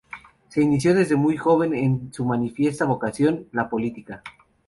Se 0.47 0.63
inició 0.63 0.95
desde 0.95 1.15
muy 1.15 1.37
joven 1.37 1.75
en 1.75 2.11
su 2.11 2.25
manifiesta 2.25 2.85
vocación, 2.85 3.47
la 3.51 3.69
política. 3.69 4.23